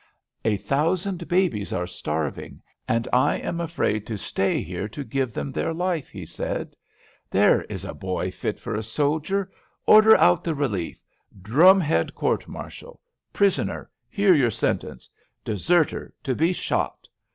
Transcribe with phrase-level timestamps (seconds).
[0.43, 5.51] "A thousand babies are starving, and I am afraid to stay here to give them
[5.51, 6.75] their life," he said.
[7.29, 9.51] "There is a boy fit for a soldier!
[9.85, 11.05] Order out the relief!
[11.39, 12.99] Drum head court martial!
[13.31, 15.07] Prisoner, hear your sentence!
[15.45, 17.07] Deserter, to be shot!